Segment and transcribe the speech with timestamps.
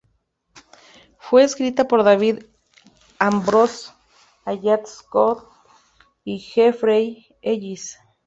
[1.19, 2.45] Fue escrita por David
[3.19, 3.91] Ambrose,
[4.45, 5.47] Allan Scott
[6.23, 7.99] y Jeffrey Ellis.